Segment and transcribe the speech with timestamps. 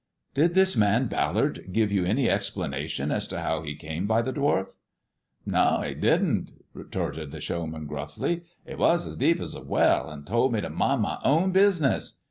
[0.33, 4.33] "Did this man Ballard give you any explanation as to how he came by the
[4.33, 4.69] dwarf?"
[5.45, 8.41] "No, he didn't," retorted the showman gruffly.
[8.67, 12.19] "He was as deep as a well, and told me to mind my own business.